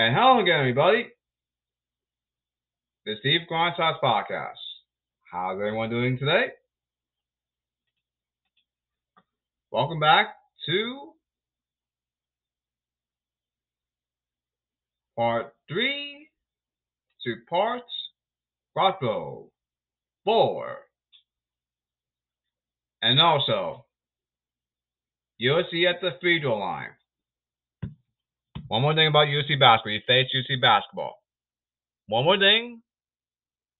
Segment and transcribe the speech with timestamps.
[0.00, 1.08] And hello again, everybody.
[3.04, 4.54] The Steve Grindsize Podcast.
[5.30, 6.46] How's everyone doing today?
[9.70, 10.28] Welcome back
[10.64, 11.12] to
[15.18, 16.30] part three,
[17.26, 17.92] to parts,
[18.72, 19.50] quattro,
[20.24, 20.78] four,
[23.02, 23.84] and also
[25.42, 26.88] USC at the free throw line.
[28.70, 29.92] One more thing about UC basketball.
[29.92, 31.20] You face UC basketball.
[32.06, 32.82] One more thing.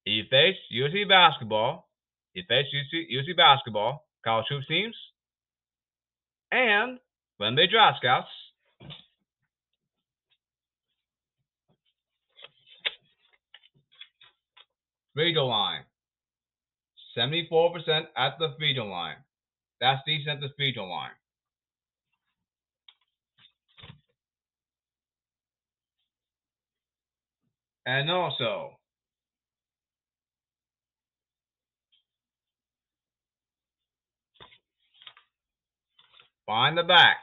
[0.05, 1.89] You face UC basketball.
[2.35, 4.97] You face USC, USC basketball, college hoops teams,
[6.51, 6.99] and
[7.37, 8.27] when they draft scouts.
[15.15, 15.85] Free throw line.
[17.17, 19.19] 74% at the free throw line.
[19.81, 21.11] That's decent at the free throw line.
[27.93, 28.79] And also,
[36.47, 37.17] find the back,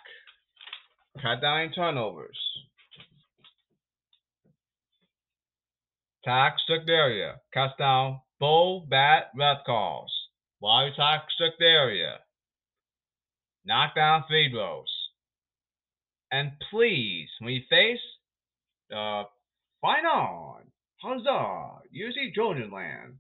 [1.22, 2.38] cut down turnovers,
[6.26, 10.12] tax strict area, cut down bull, bat, red calls,
[10.60, 12.18] while you tax strict area,
[13.64, 14.94] knock down free throws,
[16.30, 18.02] and please, when you face
[18.94, 19.24] uh,
[19.82, 20.04] Fight
[21.28, 21.82] on!
[21.92, 23.20] You see Trojan land.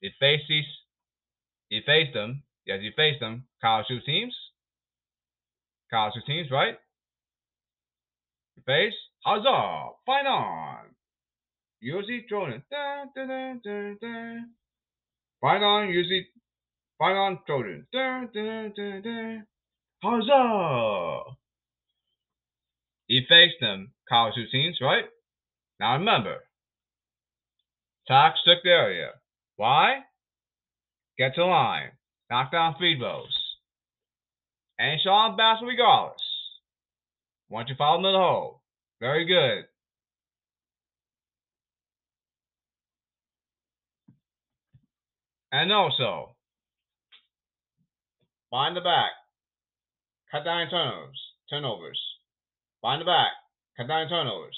[0.00, 0.64] You face these,
[1.68, 4.34] you face them, yes, you face them, college teams.
[5.90, 6.76] College teams, right?
[8.56, 8.94] You face,
[9.24, 9.90] huzzah!
[10.06, 10.86] Fight on!
[11.84, 12.62] UC Trojan.
[12.70, 13.94] Da, da, da,
[15.62, 16.22] on, UC,
[16.98, 17.86] fight on Trojan.
[17.92, 19.38] Da, da, da, da.
[20.02, 21.36] Huzzah!
[23.06, 25.04] You face them, college teams, right?
[25.78, 26.38] Now remember,
[28.42, 29.10] strict area.
[29.56, 30.00] Why?
[31.18, 31.90] Get to line.
[32.30, 33.36] Knock down free throws.
[34.78, 36.20] And Sean Bass regardless.
[37.48, 38.62] Once you follow into the hole.
[39.00, 39.64] Very good.
[45.52, 46.34] And also,
[48.50, 49.12] find the back.
[50.30, 51.20] Cut down turnovers.
[51.50, 52.00] Turnovers.
[52.80, 53.32] Find the back.
[53.76, 54.56] Cut down turnovers.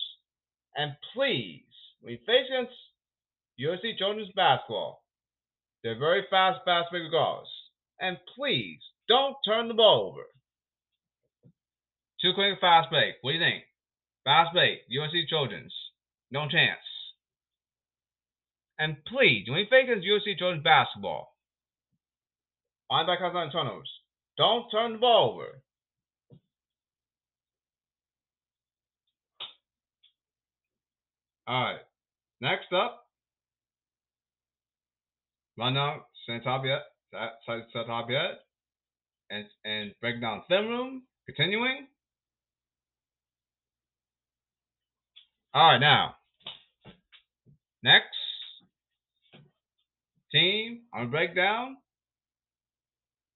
[0.77, 1.63] And please,
[2.01, 2.73] when you face against
[3.61, 5.03] USC Trojans basketball,
[5.83, 7.49] they're very fast, break regardless.
[8.01, 10.25] And please, don't turn the ball over.
[12.21, 13.15] Too quick, fast break.
[13.21, 13.65] What do you think?
[14.25, 15.73] Fast break, USC Trojans.
[16.31, 16.81] No chance.
[18.79, 21.35] And please, when you face it's USC Trojans basketball,
[22.91, 23.91] on back on turnovers.
[24.37, 25.61] Don't turn the ball over.
[31.47, 31.81] All right.
[32.41, 33.04] Next up,
[35.59, 36.81] run out Santabiet,
[37.49, 38.35] Santabiet,
[39.31, 41.03] and and break down room.
[41.27, 41.87] Continuing.
[45.55, 46.17] All right, now.
[47.83, 48.17] Next
[50.33, 51.77] team on breakdown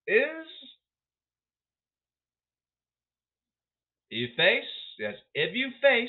[0.06, 0.46] is
[4.10, 4.64] you face
[4.98, 6.08] yes if you face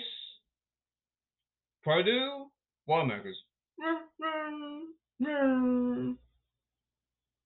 [1.84, 2.48] Purdue
[2.88, 3.38] Boilermakers.
[5.24, 6.14] Hmm.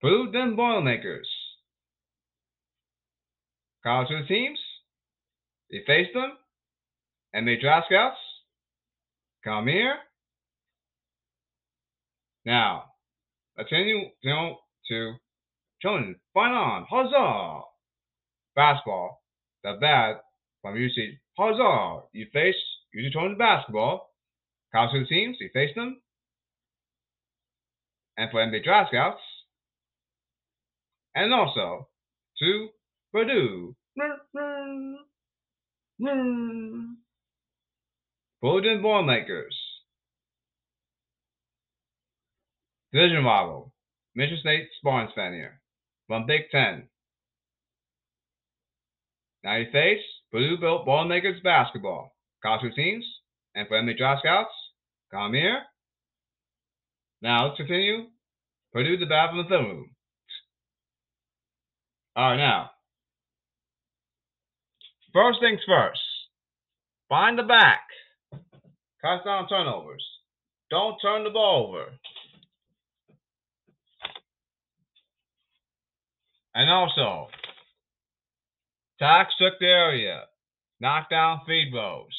[0.02, 1.28] Purdue then Boilermakers.
[3.84, 4.60] College the teams.
[5.72, 6.34] They face them.
[7.34, 8.18] And they draft scouts.
[9.44, 9.96] Come here.
[12.46, 12.86] Now,
[13.58, 14.56] continue you
[14.90, 15.14] to
[15.82, 16.18] Jonas.
[16.34, 16.86] Fight on.
[16.90, 17.62] Huzzah!
[18.56, 19.22] Basketball.
[19.64, 20.18] The bad
[20.62, 21.18] from UC.
[21.38, 22.04] Huzzah!
[22.12, 22.56] You face
[22.96, 24.12] UC Trojans basketball.
[24.74, 26.03] College teams, you face them.
[28.18, 29.22] And for NBA draft scouts.
[31.16, 31.88] And also
[32.40, 32.70] to
[33.12, 33.76] Purdue.
[38.42, 39.56] Golden Ball Makers.
[42.92, 43.74] Division rival.
[44.16, 45.62] Michigan State Spartans fan here.
[46.08, 46.90] From Big Ten.
[49.44, 50.02] Now you face
[50.32, 52.16] Purdue Ball Makers basketball.
[52.44, 53.06] College teams.
[53.56, 54.54] And for NBA draft scouts.
[55.12, 55.62] Come here.
[57.24, 58.08] Now let's continue.
[58.74, 59.92] Purdue the and film room.
[62.16, 62.72] All right, now.
[65.14, 66.02] First things first.
[67.10, 67.82] Find the back.
[69.02, 70.06] Cut down turnovers.
[70.72, 71.86] Don't turn the ball over.
[76.56, 77.28] And also,
[79.00, 80.24] tax strict area.
[80.82, 82.10] Knock down feed throws.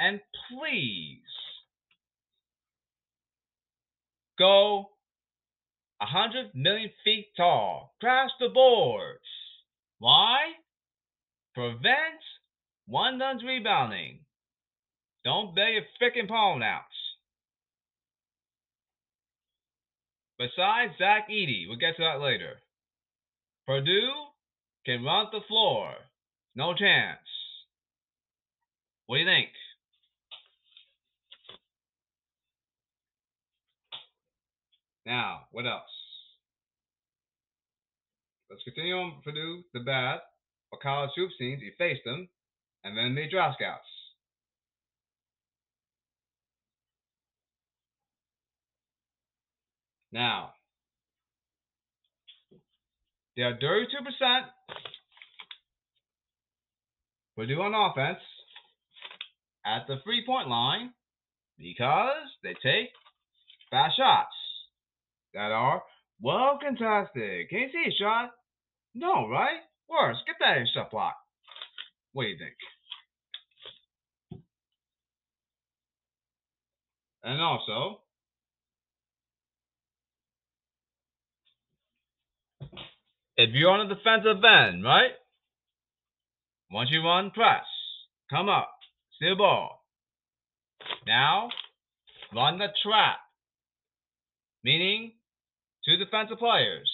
[0.00, 0.20] and
[0.50, 1.25] please
[4.38, 4.90] go
[5.98, 7.94] 100 million feet tall.
[8.00, 9.20] Crash the boards.
[9.98, 10.38] Why?
[11.54, 12.20] Prevent
[12.86, 14.20] one done's rebounding.
[15.24, 16.84] Don't bail your freaking pawn outs.
[20.38, 22.58] Besides Zach Edey, we'll get to that later.
[23.66, 24.12] Purdue
[24.84, 25.94] can run the floor.
[26.54, 27.18] No chance.
[29.06, 29.48] What do you think?
[35.06, 35.82] Now, what else?
[38.50, 40.18] Let's continue on Purdue, the bad,
[40.72, 41.62] or college hoops teams.
[41.62, 42.28] You face them,
[42.82, 43.86] and then the draft scouts.
[50.10, 50.54] Now,
[53.36, 54.42] they are 32%
[57.36, 58.22] Purdue on offense
[59.64, 60.92] at the three point line
[61.58, 62.88] because they take
[63.70, 64.32] fast shots
[65.36, 65.82] that are
[66.20, 67.48] well contested.
[67.50, 68.30] Can you see a shot?
[68.94, 69.60] No, right?
[69.88, 71.14] Worse, get that in shot block.
[72.14, 72.54] What do you think?
[77.22, 78.00] And also,
[83.36, 85.10] if you're on the defensive end, right?
[86.70, 87.64] Once you run, press,
[88.30, 88.70] come up,
[89.16, 89.84] steal ball.
[91.06, 91.50] Now,
[92.34, 93.18] run the trap,
[94.64, 95.12] meaning
[95.86, 96.90] two defensive players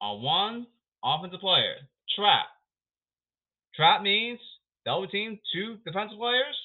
[0.00, 0.66] on one
[1.04, 1.76] offensive player.
[2.16, 2.46] Trap.
[3.76, 4.40] Trap means
[4.84, 6.56] double team two defensive players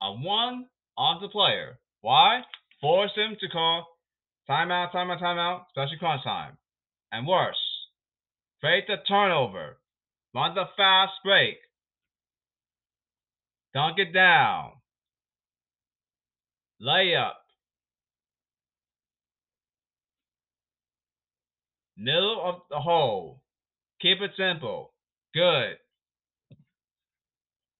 [0.00, 0.66] on one
[0.96, 1.78] offensive player.
[2.00, 2.42] Why?
[2.80, 3.86] Force him to call
[4.48, 6.56] timeout, timeout, timeout, especially crunch time.
[7.10, 7.56] And worse,
[8.60, 9.78] create the turnover.
[10.34, 11.56] Run the fast break.
[13.72, 14.72] Dunk it down.
[16.82, 17.43] Layup.
[21.96, 23.40] Middle of the hole.
[24.00, 24.92] Keep it simple.
[25.32, 25.76] Good.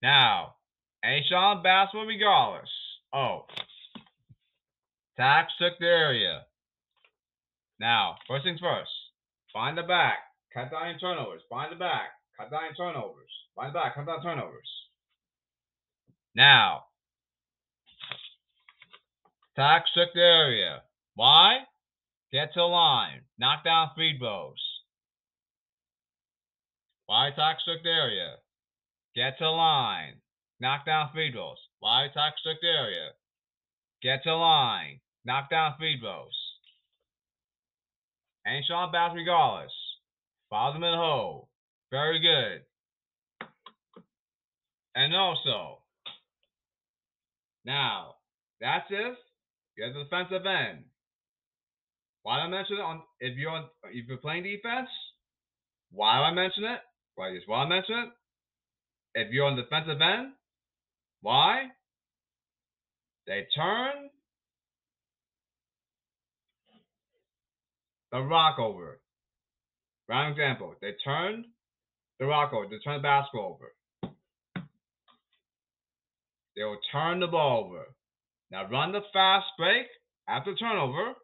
[0.02, 0.55] Now,
[1.05, 2.70] a shot basketball regardless.
[3.12, 3.46] Oh.
[5.16, 6.43] Tax took the area.
[7.81, 8.90] Now, first things first.
[9.52, 10.19] Find the back.
[10.52, 11.43] Cut down turnovers.
[11.50, 12.10] Find the back.
[12.38, 13.31] Cut down turnovers.
[13.55, 13.94] Find the back.
[13.94, 14.69] Cut down turnovers.
[16.34, 16.84] Now,
[19.56, 20.82] tax took the area.
[21.14, 21.58] Why?
[22.32, 23.23] Get to line.
[23.38, 24.62] Knock down free throws.
[27.06, 28.36] Why tax took the area?
[29.14, 30.14] Get to line.
[30.60, 31.58] Knock down free throws.
[31.81, 33.10] Why tax took the area?
[34.02, 35.00] Get to line.
[35.25, 36.32] Knock down free throws.
[38.46, 39.72] And Sean Bass regardless.
[40.50, 41.48] Follow them in hole.
[41.90, 42.62] Very good.
[44.94, 45.78] And also,
[47.64, 48.14] now,
[48.60, 49.16] that's if
[49.76, 50.84] you're the defensive end.
[52.24, 54.88] Why do I mention it on if you're on if you're playing defense?
[55.92, 56.80] Why do I mention it?
[57.14, 58.08] Why just why I mention it?
[59.14, 60.32] If you're on defensive end,
[61.20, 61.66] why?
[63.26, 64.08] They turn
[68.10, 69.00] the rock over.
[70.08, 70.74] Round example.
[70.80, 71.44] They turned
[72.18, 72.66] the rock over.
[72.68, 74.12] They turn the basketball over.
[76.56, 77.84] They will turn the ball over.
[78.50, 79.86] Now run the fast break
[80.26, 81.14] after turnover.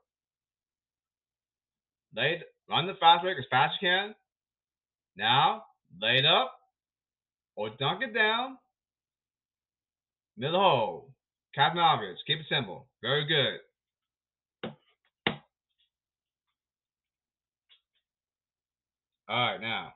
[2.17, 4.15] Lay, run the fast break as fast as you can.
[5.17, 5.65] Now
[6.01, 6.55] lay it up
[7.57, 8.59] or dunk it down.
[10.37, 11.11] Middle hole.
[11.55, 12.19] Captain obvious.
[12.27, 12.87] Keep it simple.
[13.03, 13.61] Very good.
[19.29, 19.93] All right, now,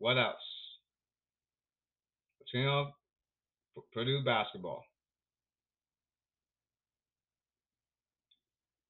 [0.00, 0.34] what else?
[2.40, 2.88] Let's go
[3.94, 4.84] Purdue basketball.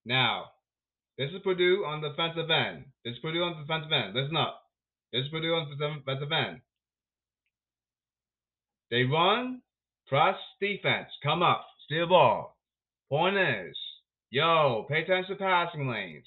[0.07, 0.47] Now,
[1.19, 2.85] this is Purdue on the defensive end.
[3.05, 4.15] This is Purdue on the defensive end.
[4.15, 4.63] Listen up.
[5.13, 6.61] This is Purdue on the defensive end.
[8.91, 9.63] They run,
[10.07, 12.57] press, defense, come up, steal ball.
[13.11, 13.77] Point is,
[14.31, 16.27] yo, pay attention to passing lanes.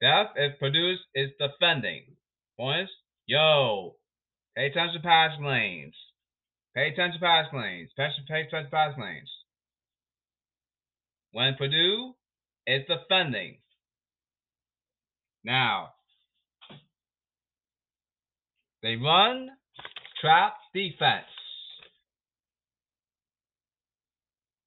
[0.00, 2.04] Def if Purdue is defending.
[2.58, 2.90] Point is,
[3.26, 3.96] yo,
[4.56, 5.94] pay attention to passing lanes.
[6.74, 7.90] Pay attention to passing lanes.
[7.96, 9.30] Pay attention to passing lanes.
[11.32, 12.14] When Purdue
[12.66, 13.56] is defending.
[15.44, 15.90] Now,
[18.82, 19.50] they run
[20.20, 21.26] trap defense.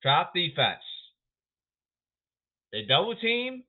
[0.02, 0.84] Trap defense.
[2.72, 3.64] They double team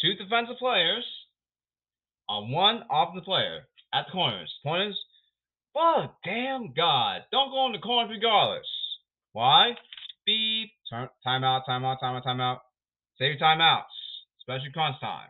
[0.00, 1.04] two defensive players
[2.28, 3.62] on one offensive player
[3.92, 4.52] at the corners.
[4.62, 4.98] Pointers,
[5.76, 7.22] Oh, damn God.
[7.30, 8.66] Don't go in the corners regardless.
[9.32, 9.70] Why?
[10.26, 10.70] Beep.
[10.90, 12.58] Turn, timeout, timeout, timeout, timeout.
[13.18, 13.82] Save your timeouts,
[14.40, 15.28] especially crunch time.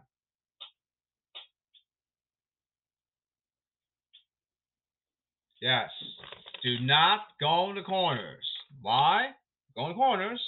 [5.61, 5.88] Yes.
[6.62, 8.45] Do not go in the corners.
[8.83, 9.30] Why?
[9.75, 10.42] Go in the corners.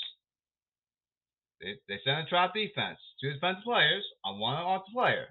[1.61, 2.99] They, they send a trap defense.
[3.21, 5.27] Two defensive players on one offensive player.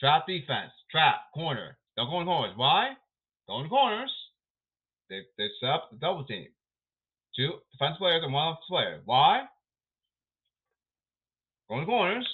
[0.00, 0.72] Trap defense.
[0.90, 1.16] Trap.
[1.34, 1.76] Corner.
[1.96, 2.54] Don't go in corners.
[2.56, 2.90] Why?
[3.48, 4.12] Go in corners.
[5.10, 6.48] They, they set up the double team.
[7.36, 9.00] Two defensive players and one offensive player.
[9.04, 9.44] Why?
[11.68, 12.28] Go in corners.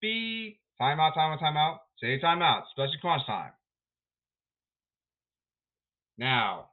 [0.00, 1.78] Be timeout, timeout, timeout.
[2.00, 3.52] Say timeout, especially crunch time.
[6.18, 6.68] Now,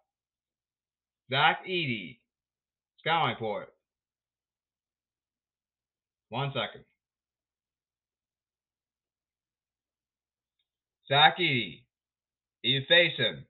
[1.32, 2.20] Zach Edey,
[3.00, 3.70] scouting report.
[6.30, 6.86] One second.
[11.08, 11.84] Zach Edey,
[12.62, 13.46] you face him,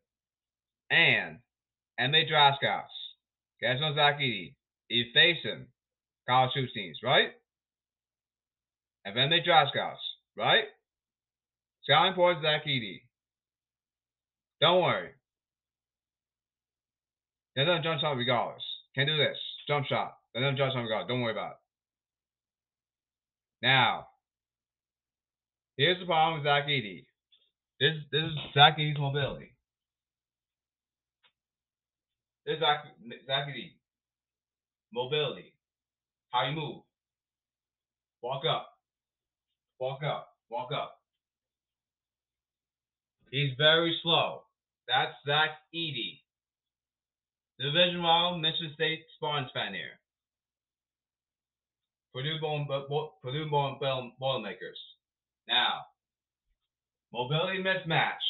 [0.90, 1.40] and
[1.98, 2.86] Emily Draskowitz.
[3.62, 4.56] Guys know Zach Edey.
[4.88, 5.68] You face him,
[6.28, 7.32] college hoops teams, right?
[9.16, 9.98] They Draskowitz,
[10.38, 10.66] right?
[11.84, 13.02] Scouting report Zach Edey.
[14.62, 15.10] Don't worry.
[17.56, 18.64] They're gonna jump shot regardless.
[18.96, 19.38] Can't do this.
[19.68, 20.16] Jump shot.
[20.34, 21.08] They're gonna jump shot regardless.
[21.08, 21.58] Don't worry about it.
[23.62, 24.08] Now,
[25.78, 27.06] here's the problem with Zach Edey.
[27.80, 29.56] This this is Zach Edey's mobility.
[32.46, 32.86] This is Zach,
[33.26, 33.72] Zach Edey.
[34.94, 35.54] Mobility.
[36.32, 36.82] How you move.
[38.22, 38.79] Walk up.
[39.80, 40.30] Walk up.
[40.50, 40.96] Walk up.
[43.32, 44.42] He's very slow.
[44.88, 46.20] That's Zach Edey.
[47.60, 50.00] Division rival, Michigan State Spartans fan here.
[52.14, 52.68] Purdue Bone,
[53.22, 53.78] Purdue Bone,
[54.20, 54.80] Boilermakers.
[55.48, 55.86] Now,
[57.14, 58.26] mobility mismatch.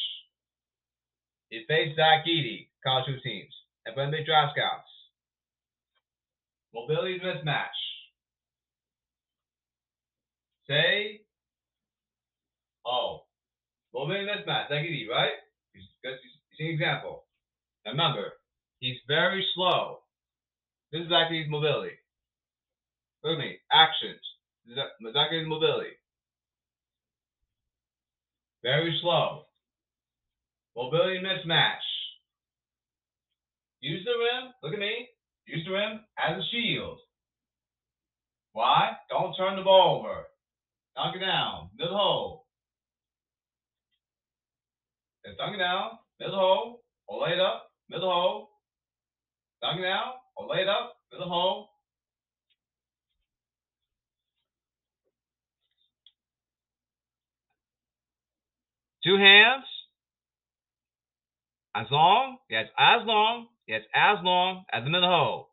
[1.48, 3.52] He faced Zach Edey, college two teams,
[3.86, 4.88] and when they draft scouts.
[6.74, 7.66] Mobility mismatch.
[10.68, 11.22] Say,
[12.86, 13.22] oh,
[13.94, 15.32] mobility mismatch, Zach Edey, right?
[15.74, 15.82] You
[16.58, 17.24] see an example.
[17.86, 18.32] Remember,
[18.80, 19.98] He's very slow.
[20.90, 21.92] This is his mobility.
[23.22, 23.58] Look at me.
[23.70, 24.20] Actions.
[24.66, 25.90] His mobility.
[28.62, 29.42] Very slow.
[30.74, 31.84] Mobility mismatch.
[33.80, 34.52] Use the rim.
[34.62, 35.08] Look at me.
[35.46, 36.98] Use the rim as a shield.
[38.52, 38.92] Why?
[39.10, 40.24] Don't turn the ball over.
[40.96, 41.68] Knock it down.
[41.78, 42.39] Middle hole.
[45.30, 45.98] It down.
[46.18, 46.82] Middle hole.
[47.06, 47.70] Or lay it up.
[47.88, 48.50] Middle hole.
[49.62, 51.68] Dug down or it up the hole.
[59.04, 59.64] Two hands.
[61.74, 65.50] As long, yes, as long, yes, as long as the middle hole.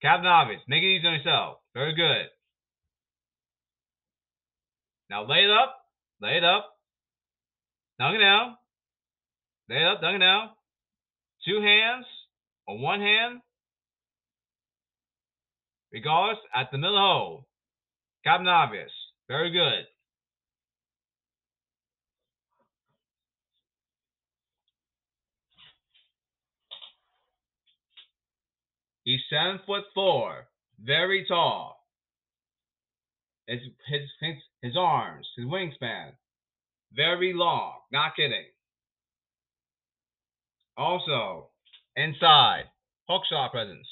[0.00, 0.60] Captain Obvious.
[0.66, 1.58] Make it easy on yourself.
[1.74, 2.26] Very good.
[5.10, 5.76] Now lay it up.
[6.20, 6.70] Lay it up.
[8.00, 8.56] It down.
[9.72, 10.02] Lay up.
[10.02, 10.50] Dunk it down.
[11.46, 12.04] Two hands
[12.68, 13.40] on one hand,
[15.90, 17.46] regardless, at the middle hole.
[18.22, 18.90] Captain Obvious.
[19.28, 19.86] Very good.
[29.04, 30.48] He's seven foot four,
[30.84, 31.84] very tall.
[33.48, 36.12] His, his, his, his arms, his wingspan,
[36.94, 37.78] very long.
[37.90, 38.44] Not kidding.
[40.76, 41.52] Also,
[41.96, 42.64] Inside.
[43.08, 43.86] Hook shot presence.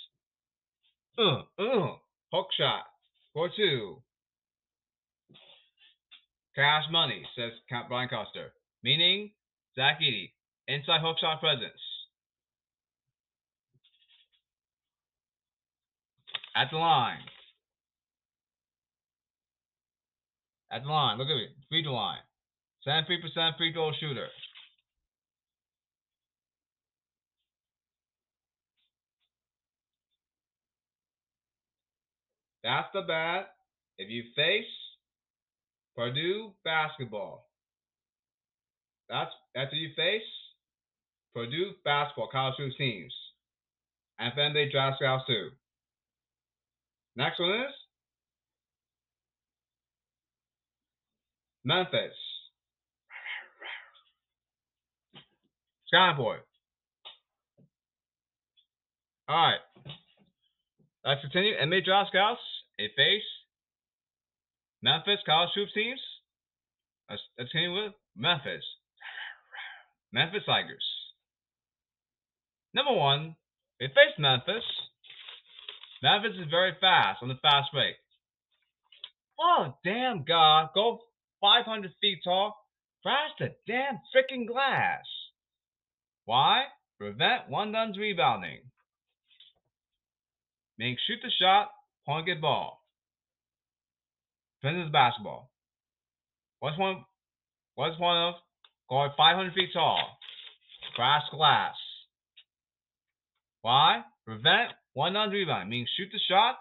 [1.18, 1.96] Uh, uh.
[2.32, 2.84] Hook shot.
[3.34, 4.02] For two.
[6.54, 7.52] Cash money, says
[7.88, 8.52] Brian Custer.
[8.82, 9.30] Meaning,
[9.76, 10.32] Zach Edey.
[10.66, 11.80] Inside hook shot presence.
[16.56, 17.18] At the line.
[20.72, 21.18] At the line.
[21.18, 21.48] Look at me.
[21.68, 22.18] Free throw line.
[22.86, 24.28] 73% free throw shooter.
[32.62, 33.54] That's the bet.
[33.98, 34.64] If you face
[35.96, 37.48] Purdue basketball,
[39.08, 40.22] that's after you face
[41.34, 43.12] Purdue basketball college hoops teams,
[44.18, 45.50] and then they draft scouts too.
[47.16, 47.74] Next one is
[51.64, 52.14] Memphis.
[55.92, 56.36] Skyboy.
[59.28, 59.58] All right.
[61.04, 61.54] Let's continue.
[61.56, 62.40] NBA draft scouts.
[62.78, 63.28] A face.
[64.82, 66.00] Memphis college hoops teams.
[67.08, 68.64] Let's, let's continue with Memphis.
[70.12, 70.84] Memphis Tigers.
[72.74, 73.36] Number one,
[73.78, 74.64] they face Memphis.
[76.02, 77.96] Memphis is very fast on the fast break.
[79.38, 80.70] Oh, damn God.
[80.74, 81.00] Go
[81.40, 82.56] 500 feet tall.
[83.02, 85.04] Crash the damn freaking glass.
[86.26, 86.64] Why?
[86.98, 88.60] Prevent one dun's rebounding.
[90.80, 91.68] Meaning shoot the shot,
[92.06, 92.82] point get ball.
[94.62, 95.50] Depends on basketball.
[96.60, 97.04] What's one?
[97.74, 98.34] What's one of
[98.88, 100.00] going 500 feet tall?
[100.96, 101.74] Crash glass.
[103.60, 104.04] Why?
[104.24, 106.56] Prevent one on rebound, meaning shoot the shot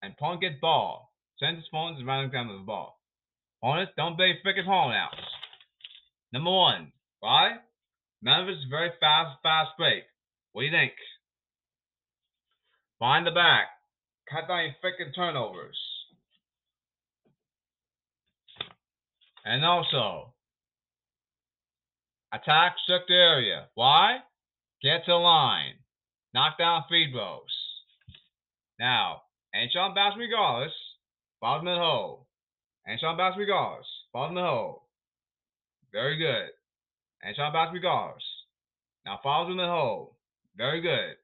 [0.00, 1.10] and point get ball.
[1.40, 3.00] Send his phones running down with the ball.
[3.60, 5.26] Opponents don't be freaking horn outs.
[6.32, 6.92] Number one.
[7.18, 7.56] Why?
[8.22, 10.04] Memphis is very fast, fast break.
[10.52, 10.92] What do you think?
[13.00, 13.68] Find the back.
[14.30, 15.78] Cut down freaking turnovers.
[19.44, 20.34] And also,
[22.32, 22.76] attack
[23.08, 23.68] the area.
[23.74, 24.18] Why?
[24.82, 25.74] Get to line.
[26.34, 27.40] Knock down free throws.
[28.78, 29.22] Now,
[29.54, 30.72] ain't Sean Bass regardless.
[31.40, 32.26] Bottom of the hole.
[32.86, 33.86] Ain't Sean Bass regardless.
[34.12, 34.82] Bottom of the hole.
[35.90, 36.50] Very good.
[37.24, 38.22] Ain't Sean Bass regardless.
[39.06, 40.16] Now follows in the hole.
[40.56, 41.16] Very good.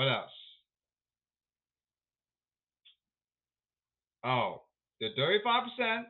[0.00, 0.32] What else?
[4.24, 4.62] Oh,
[4.98, 6.04] the 35%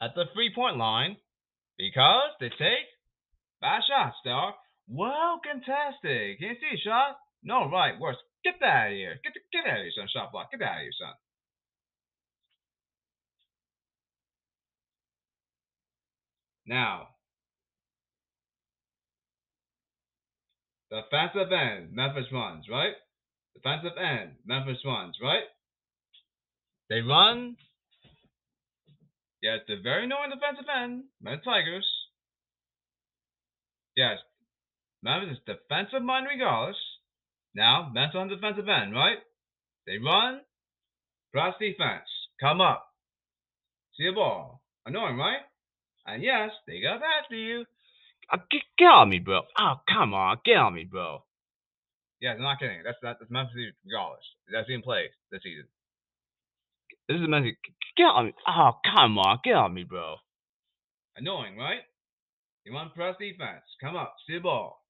[0.00, 1.18] at the three point line
[1.76, 2.88] because they take
[3.60, 4.54] bad shots, dog.
[4.88, 6.40] Well contested.
[6.40, 7.18] Can't see a shot?
[7.42, 8.00] No, right.
[8.00, 8.16] Worse.
[8.42, 9.20] Get that out of here.
[9.22, 10.08] Get the, get out of here, son.
[10.10, 10.50] Shot block.
[10.52, 11.12] Get out of here, son.
[16.66, 17.08] Now,
[20.94, 22.94] defensive end, Memphis runs, right?
[23.54, 25.44] Defensive end, Memphis runs, right?
[26.88, 27.56] They run.
[29.42, 31.86] Yes, the very knowing defensive end, Memphis Tigers.
[33.96, 34.18] Yes,
[35.02, 36.76] Memphis is defensive mind regardless.
[37.54, 39.18] Now, Memphis on defensive end, right?
[39.86, 40.40] They run,
[41.32, 42.08] cross defense,
[42.40, 42.86] come up,
[43.96, 44.62] see a ball.
[44.86, 45.40] Annoying, right?
[46.06, 47.64] And yes, they got back to you.
[48.32, 49.42] Uh, get, get on me, bro.
[49.58, 51.22] Oh, come on, get on me, bro.
[52.20, 52.80] Yeah, I'm not kidding.
[52.84, 54.24] That's not that's Memphis regardless.
[54.52, 55.66] That's in play this season.
[57.08, 57.56] This is Memphis.
[57.96, 58.34] Get on me.
[58.48, 60.16] Oh, come on, get on me, bro.
[61.16, 61.82] Annoying, right?
[62.64, 63.62] You want press defense.
[63.80, 64.82] Come up, see the ball.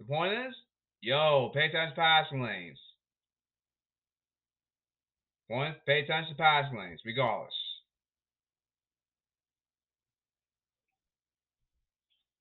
[0.00, 0.54] The point is,
[1.00, 2.78] yo, pay attention to passing lanes.
[5.48, 7.54] Point, pay attention to passing lanes, regardless.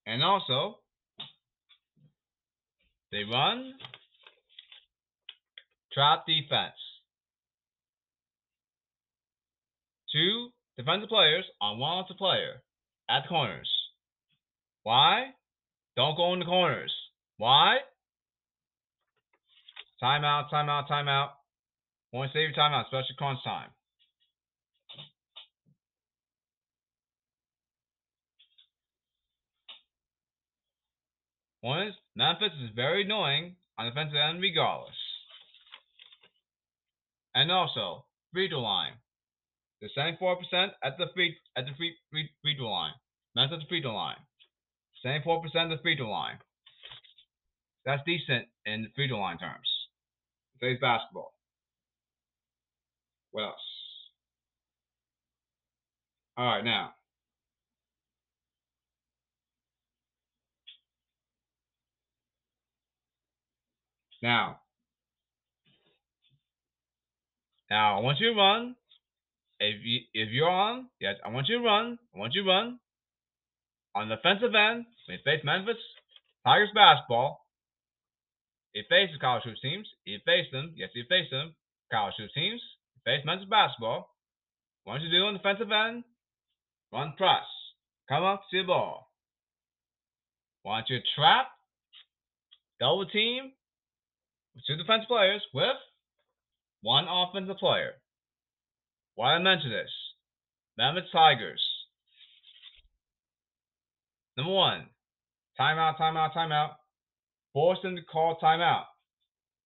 [0.06, 0.80] And also,
[3.12, 3.74] they run
[5.94, 6.74] trap defense.
[10.12, 12.62] Two defensive players on one offensive player
[13.10, 13.70] at the corners.
[14.84, 15.28] Why?
[15.96, 16.92] Don't go in the corners.
[17.38, 17.78] Why?
[20.02, 21.30] Timeout, timeout, timeout.
[22.12, 23.70] Want to save your timeout, especially crunch time.
[31.64, 35.00] One is Memphis is very annoying on the defensive end regardless.
[37.34, 38.92] And also, free throw line.
[39.82, 42.92] The 74% at the free at the free free, free throw line.
[43.34, 44.18] Memphis at the free throw line.
[45.06, 46.38] 74% at the free throw line.
[47.86, 49.70] That's decent in free throw line terms.
[50.60, 51.34] Today's basketball.
[53.32, 53.68] What else?
[56.36, 56.94] All right, now
[64.24, 64.62] Now,
[67.70, 68.76] now I want you to run.
[69.60, 72.00] If you if you're on, yes, I want you to run.
[72.16, 72.80] I want you to run
[73.94, 74.86] on the defensive end.
[75.10, 75.76] We face Memphis
[76.46, 77.46] Tigers basketball.
[78.74, 79.88] It faces college hoops teams.
[80.06, 80.74] You face them.
[80.78, 81.54] Yes, you face them.
[81.92, 82.62] College hoops teams.
[83.04, 84.08] Face Memphis basketball.
[84.86, 86.06] What you do on the defensive end?
[86.94, 87.44] Run press.
[88.08, 89.12] Come up, see the ball.
[90.64, 91.48] Want you trap,
[92.80, 93.52] double team,
[94.68, 95.78] two defensive players with
[96.82, 97.94] one offensive player.
[99.16, 99.90] Why I mention this?
[100.78, 101.62] Memphis Tigers.
[104.38, 104.86] Number one,
[105.60, 106.72] timeout, timeout, timeout.
[107.54, 108.86] Force them to call timeout,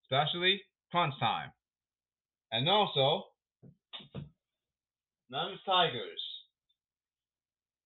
[0.04, 1.52] especially crunch time.
[2.52, 3.24] And also,
[5.30, 6.22] Memphis Tigers.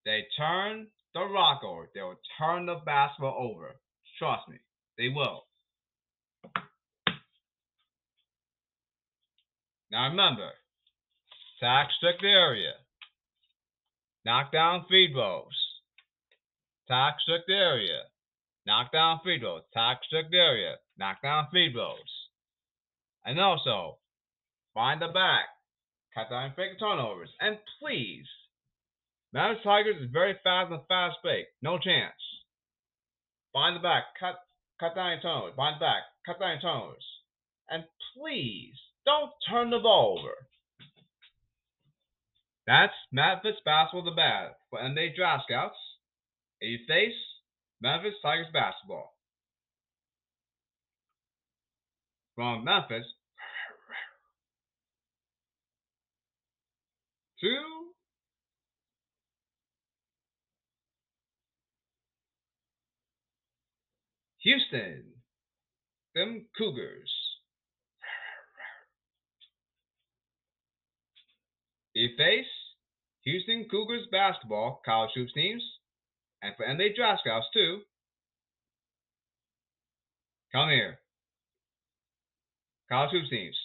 [0.06, 1.90] They turn the rock over.
[1.94, 3.76] They will turn the basketball over.
[4.18, 4.58] Trust me,
[4.98, 5.44] they will.
[9.92, 10.52] Now remember,
[11.58, 12.74] attack strict area.
[14.26, 15.58] Knock down feed throws.
[16.88, 18.04] Attack strict area.
[18.66, 19.64] Knock down feed throws.
[19.72, 20.76] Attack strict area.
[20.98, 22.12] Knock down feed throws.
[23.26, 23.98] And also,
[24.74, 25.46] find the back.
[26.16, 27.30] Cut down fake turnovers.
[27.40, 28.28] And please,
[29.34, 31.48] Memphis Tigers is very fast and fast break.
[31.62, 32.20] No chance.
[33.54, 34.04] Find the back.
[34.20, 34.40] Cut
[34.80, 35.56] cut down your turnovers.
[35.56, 36.04] Find the back.
[36.26, 37.06] Cut down your turnovers.
[37.70, 40.34] And please, don't turn the ball over.
[42.68, 45.78] That's Memphis basketball the bad for NBA draft scouts.
[46.62, 47.18] And you face
[47.82, 49.16] Memphis Tigers basketball.
[52.36, 53.06] From Memphis
[57.42, 57.48] to
[64.44, 65.04] Houston,
[66.16, 67.21] them Cougars.
[72.02, 72.50] They face
[73.26, 75.62] Houston Cougars basketball college hoops teams,
[76.42, 77.82] and for NBA draft scouts too.
[80.52, 80.98] Come here.
[82.90, 83.56] College hoops teams.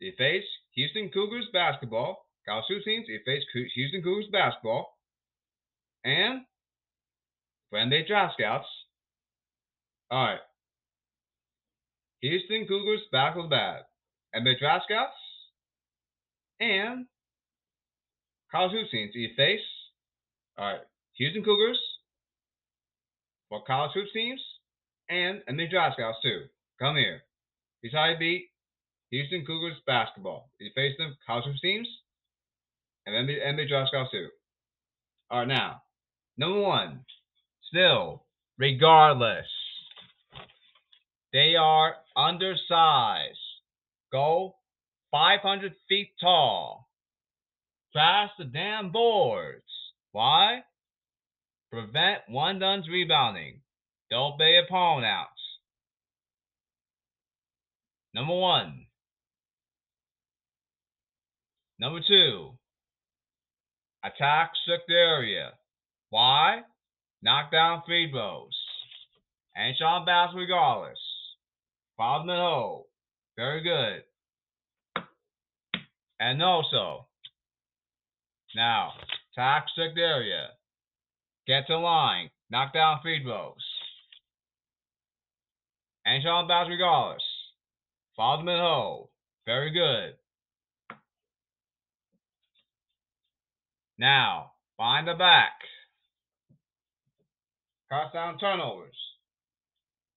[0.00, 3.08] They face Houston Cougars basketball college hoops teams.
[3.08, 4.96] They face Houston Cougars basketball,
[6.02, 6.46] and
[7.68, 8.68] for NBA draft scouts.
[10.10, 10.40] All right.
[12.22, 13.82] Houston Cougars basketball bad.
[14.34, 15.12] NBA draft scouts
[16.58, 17.04] and
[18.50, 19.60] College hoops teams you face.
[20.58, 20.80] Right,
[21.14, 21.78] Houston Cougars
[23.48, 24.40] for college hoops teams
[25.08, 26.44] and and the draft scouts too.
[26.78, 27.22] Come here.
[27.82, 28.48] Here's how you beat
[29.10, 30.50] Houston Cougars basketball.
[30.58, 31.88] You face them college hoops teams
[33.06, 34.28] and then the the draft scouts too.
[35.30, 35.82] All right, now
[36.36, 37.04] number one,
[37.68, 38.24] still
[38.58, 39.46] regardless,
[41.32, 43.38] they are undersized.
[44.12, 44.56] Go
[45.10, 46.85] 500 feet tall
[47.92, 49.62] Trash the damn boards.
[50.12, 50.60] Why?
[51.70, 53.60] Prevent one duns rebounding.
[54.10, 55.30] Don't be a pawn outs.
[58.14, 58.86] Number one.
[61.78, 62.52] Number two.
[64.04, 65.50] Attack strict area.
[66.10, 66.60] Why?
[67.22, 68.56] Knock down free throws.
[69.54, 70.98] And Sean Bass regardless.
[71.96, 72.88] Problem at hole.
[73.36, 74.04] Very good.
[76.20, 77.06] And also,
[78.56, 78.92] now,
[79.68, 80.48] strict area.
[81.46, 82.30] Get to line.
[82.50, 83.54] Knock down feed throws.
[86.06, 87.22] And on bounds regardless.
[88.16, 89.10] Follow them in hole.
[89.44, 90.14] Very good.
[93.98, 95.52] Now, find the back.
[97.90, 98.96] Cut down turnovers.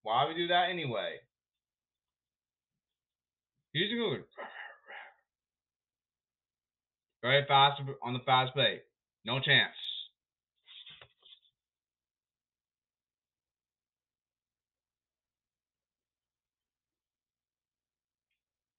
[0.04, 1.15] Why we do that anyway?
[3.73, 4.23] Here's a good
[7.21, 8.79] very fast on the fast play.
[9.25, 9.73] No chance.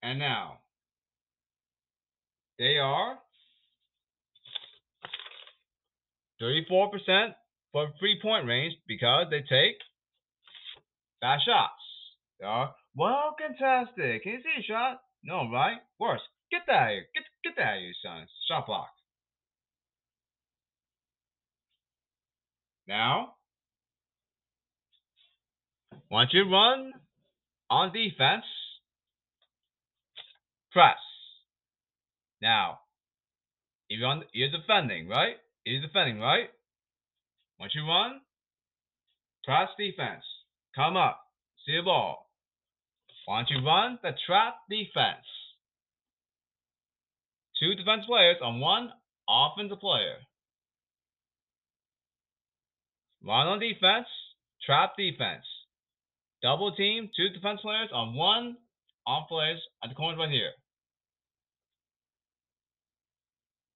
[0.03, 0.59] And now,
[2.57, 3.19] they are
[6.41, 7.33] 34%
[7.71, 9.77] for three point range because they take
[11.21, 11.81] fast shots.
[12.39, 14.23] They are well contested.
[14.23, 15.01] Can you see a shot?
[15.23, 15.77] No, right?
[15.99, 16.21] Worse.
[16.51, 17.05] Get that here.
[17.13, 18.27] Get, get that out of here, son.
[18.47, 18.89] Shot block.
[22.87, 23.35] Now,
[26.09, 26.91] once you run
[27.69, 28.43] on defense,
[30.71, 30.97] press.
[32.41, 32.79] Now,
[33.89, 35.35] if you're, on, you're defending, right?
[35.65, 36.49] You're defending, right?
[37.59, 38.21] Once you run,
[39.45, 40.23] press defense.
[40.75, 41.21] Come up.
[41.65, 42.29] See the ball.
[43.27, 45.25] Once you run the trap defense,
[47.61, 48.89] two defense players on one
[49.29, 50.17] offensive player.
[53.21, 54.07] One on defense,
[54.65, 55.45] trap defense.
[56.41, 58.57] Double team, two defense players on one
[59.05, 60.51] on players at the corners right here.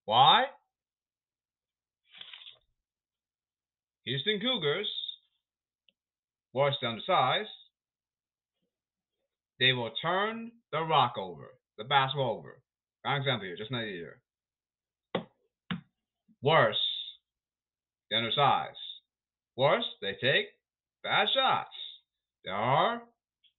[0.06, 0.46] Why?
[4.06, 4.88] Houston Cougars,
[6.54, 7.48] worse than the size,
[9.60, 12.60] they will turn the rock over, the basketball over.
[13.06, 14.18] Wrong example here, just not here.
[16.42, 16.76] Worse,
[18.10, 18.82] the undersize.
[19.56, 20.48] Worse, they take
[21.04, 21.70] bad shots.
[22.44, 23.04] They are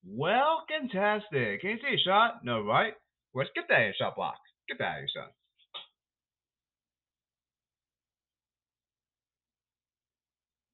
[0.04, 1.60] well contested.
[1.60, 2.44] Can you see a shot?
[2.44, 2.94] No, right?
[3.34, 4.34] Worse, get that shot block.
[4.68, 5.28] Get that out of son.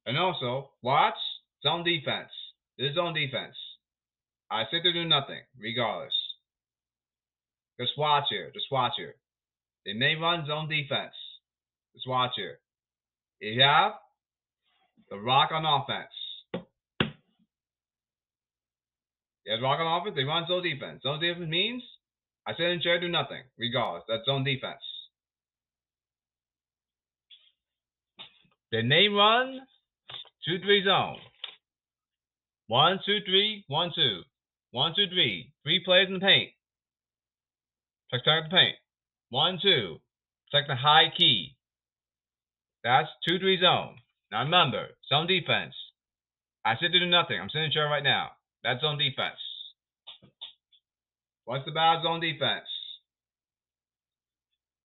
[0.07, 1.15] And also, watch
[1.63, 2.31] zone defense.
[2.79, 3.55] This is zone defense.
[4.51, 6.15] I sit there do nothing, regardless.
[7.81, 8.51] Just watch here.
[8.53, 9.15] Just watch here.
[9.85, 11.15] They may run zone defense.
[11.95, 12.59] Just watch here.
[13.41, 13.93] You have
[15.11, 16.13] the rock on offense.
[19.45, 20.15] You have rock on offense.
[20.17, 21.03] They run zone defense.
[21.03, 21.83] Zone defense means
[22.47, 24.05] I sit in chair, do nothing, regardless.
[24.09, 24.83] That's zone defense.
[28.71, 29.61] Then they run
[30.47, 31.19] two three zone.
[32.69, 34.23] One two three one two.
[34.71, 35.53] One two three.
[35.63, 36.51] Three plays in the paint.
[38.13, 38.77] Check target the paint.
[39.31, 39.97] One two.
[40.53, 41.57] Check the high key.
[42.85, 43.97] That's two three zone.
[44.31, 45.75] Now remember, zone defense.
[46.65, 47.41] I sit to do nothing.
[47.41, 48.31] I'm sitting in chair right now.
[48.63, 49.41] That's zone defense.
[51.45, 52.69] What's the bad zone defense?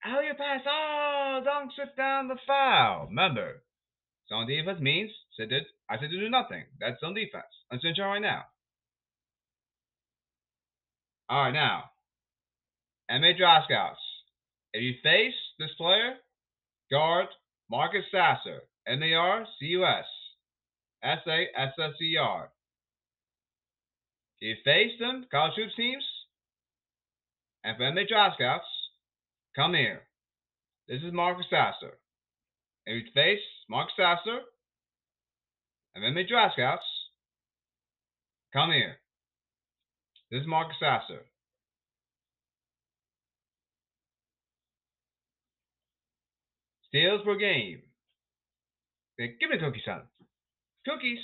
[0.04, 0.60] Alley pass.
[0.66, 3.06] Oh, don't sit down the foul.
[3.08, 3.62] Remember,
[4.28, 5.66] zone defense means sit it.
[5.90, 6.64] I sit to do nothing.
[6.80, 7.44] That's zone defense.
[7.70, 8.44] I'm in chair right now.
[11.28, 11.84] All right, now,
[13.08, 14.00] Draft scouts.
[14.72, 16.14] If you face this player,
[16.90, 17.28] guard
[17.70, 20.04] Marcus Sasser, M A R C U S
[21.02, 22.50] S A S S E R.
[24.40, 26.04] If you face them, college hoops teams,
[27.64, 28.66] and for draft scouts,
[29.56, 30.02] come here.
[30.86, 31.98] This is Marcus Sasser.
[32.86, 34.40] If you face Marcus Sasser
[35.94, 36.84] and draft scouts,
[38.52, 38.96] come here.
[40.30, 41.24] This is Marcus Sasser.
[46.88, 47.82] Steals per game.
[49.20, 50.02] Okay, give me a cookie, son.
[50.86, 51.18] Cookies.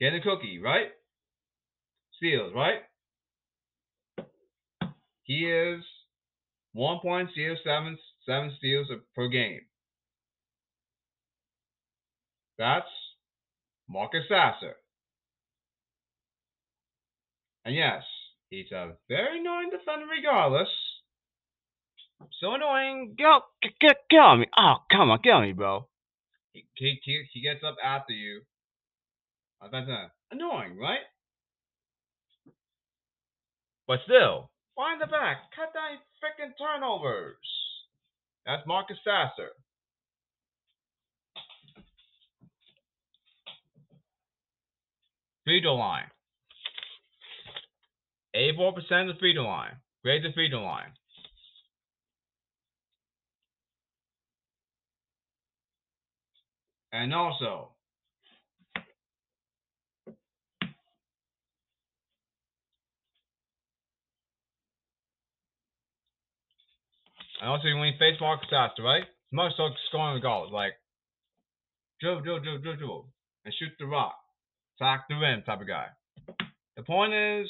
[0.00, 0.88] Get a cookie, right?
[2.16, 2.80] Steals, right?
[5.24, 5.82] He is
[6.76, 9.60] 1.07 seven steals per game.
[12.58, 12.86] That's
[13.88, 14.74] Marcus Sasser.
[17.64, 18.02] And yes,
[18.50, 20.68] he's a very annoying defender regardless.
[22.40, 23.14] So annoying.
[23.16, 23.42] Get,
[23.80, 24.46] get, get on me.
[24.56, 25.20] Oh, come on.
[25.22, 25.88] Get on me, bro.
[26.52, 28.42] He, he, he gets up after you.
[29.60, 31.06] That's uh, annoying, right?
[33.86, 35.38] But still, wind the back.
[35.56, 37.36] Cut down freaking turnovers.
[38.46, 39.50] That's Marcus Sasser.
[45.44, 46.04] Throw line.
[48.36, 49.76] 84% of free throw line.
[50.04, 50.92] Grade the throw line.
[56.92, 57.68] And also,
[67.40, 69.04] and also when you face Marcus Sasser, right?
[69.30, 70.72] Marcus starts scoring the goals, like
[72.00, 73.08] dribble, dribble, dribble, dribble, dribble,
[73.44, 74.16] and shoot the rock,
[74.80, 75.86] attack the rim type of guy.
[76.76, 77.48] The point is,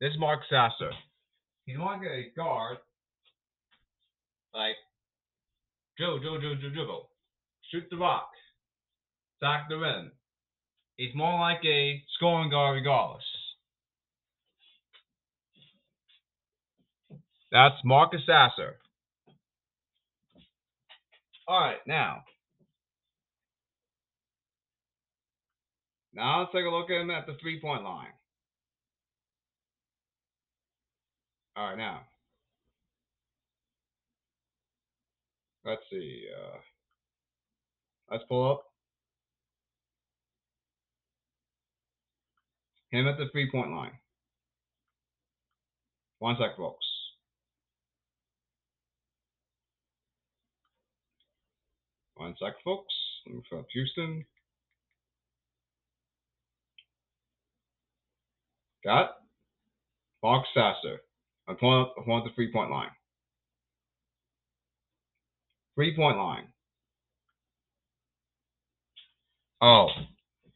[0.00, 0.92] this is Marcus Sasser.
[1.66, 2.78] He's want to get a guard,
[4.54, 4.76] like
[6.00, 7.08] dribble, dribble, dribble, dribble,
[7.70, 8.30] shoot the rock,
[9.40, 10.10] attack the rim.
[10.96, 13.22] He's more like a scoring guard regardless.
[17.52, 18.76] That's Marcus Sasser.
[21.46, 22.22] All right, now.
[26.14, 28.12] Now let's take a look at him at the three point line.
[31.56, 32.00] All right, now.
[35.64, 36.24] Let's see.
[36.34, 36.58] Uh,
[38.10, 38.64] let's pull up
[42.90, 43.92] him at the three point line.
[46.18, 46.86] One sec, folks.
[52.14, 52.92] One sec, folks.
[53.48, 54.24] Fill up Houston.
[58.84, 59.10] Got
[60.22, 61.00] Mark Sasser.
[61.48, 62.90] I'm pulling up, pulling up the three point line.
[65.74, 66.48] Three point line.
[69.62, 69.88] Oh,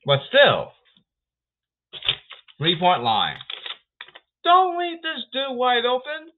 [0.07, 0.73] but still,
[2.59, 3.37] three point line.
[4.45, 6.31] Don't leave this dude wide open.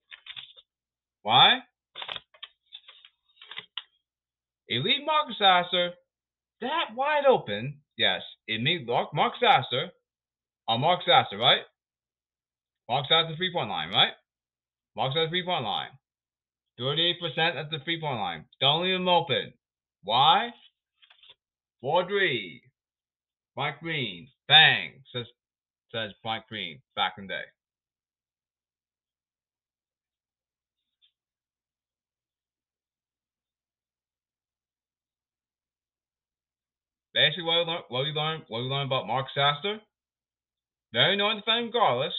[1.22, 1.58] Why?
[4.68, 5.92] It leave Marcus Sasser
[6.60, 7.78] that wide open.
[7.98, 9.90] Yes, it made Mark, Mark Sasser
[10.68, 11.62] on Mark Sasser, right?
[12.88, 14.12] Mark Sasser three point line, right?
[14.96, 15.90] Mark Sasser three point line.
[16.80, 18.44] 38% at the three point line.
[18.60, 19.52] Don't leave him open.
[20.04, 20.50] Why?
[21.80, 22.62] 4 3.
[23.56, 24.28] Mike Breen.
[24.48, 25.02] Bang.
[25.12, 25.26] Says
[25.92, 27.40] says Mike Breen back in the day.
[37.14, 39.80] Basically, what we learn, what we learn, what we learn about Mark Sasser,
[40.92, 42.12] very annoying defender regardless.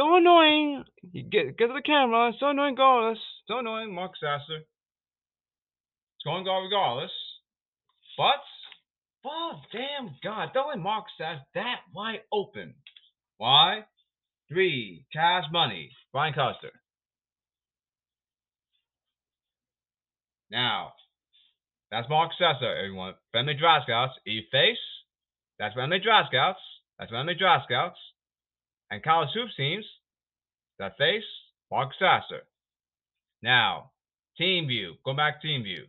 [0.00, 0.84] So annoying.
[1.12, 2.32] Get get to the camera.
[2.40, 3.18] So annoying, regardless.
[3.48, 4.58] So annoying, Mark Sasser.
[4.58, 7.10] It's going to go regardless.
[8.16, 8.42] But,
[9.24, 12.74] oh damn God, don't let Mark Sasser that wide open.
[13.36, 13.84] Why?
[14.48, 16.72] Three, cash money, Brian Custer.
[20.50, 20.92] Now,
[21.90, 23.14] that's Mark Sasser, everyone.
[23.32, 24.76] Friendly Draft Scouts, E face.
[25.58, 26.60] That's Friendly Draft Scouts.
[26.98, 27.98] That's Friendly Draft Scouts.
[28.90, 29.84] And college hoops teams
[30.78, 31.24] that face
[31.70, 32.42] Mark Sasser.
[33.42, 33.92] Now,
[34.36, 34.94] team view.
[35.04, 35.84] Go back team view.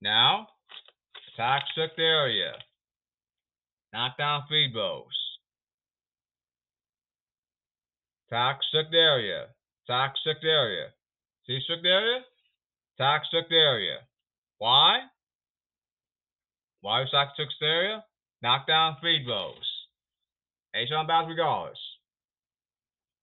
[0.00, 0.48] Now,
[1.34, 2.52] attack strict area.
[3.92, 5.04] Knock down free throws.
[8.28, 9.46] Attack strict area.
[9.84, 10.88] Attack strict area.
[11.46, 12.20] See strict area?
[12.98, 13.98] Attack strict area.
[14.58, 15.00] Why?
[16.80, 18.04] Why attack strict area?
[18.42, 19.24] Knock down free
[20.94, 21.78] on bounds regardless.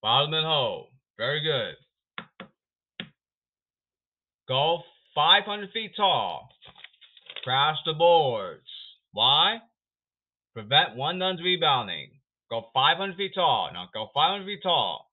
[0.02, 0.88] Bottom and hole.
[1.16, 1.76] Very good.
[4.48, 4.82] Go
[5.14, 6.48] 500 feet tall.
[7.42, 8.68] Crash the boards.
[9.12, 9.58] Why?
[10.54, 12.10] Prevent one none's rebounding.
[12.50, 13.70] Go 500 feet tall.
[13.72, 15.10] Now go 500 feet tall.